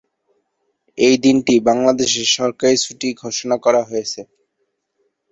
এই 0.97 1.15
দিনটি 1.23 1.53
বাংলাদেশে 1.67 2.23
সরকারী 2.35 2.75
ছুটি 2.77 3.07
ঘোষণা 3.21 3.55
করা 3.65 3.81
হয়েছে। 3.83 4.21